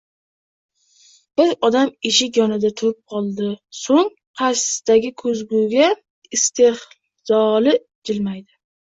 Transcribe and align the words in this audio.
Bir 1.41 1.51
dam 1.75 1.91
eshik 2.11 2.39
yonida 2.41 2.73
turib 2.81 2.97
qoldi 3.15 3.51
so`ng 3.83 4.11
qarshisidagi 4.43 5.15
ko`zguga 5.25 5.95
istehzoli 6.43 7.81
jilmaydi 8.11 8.63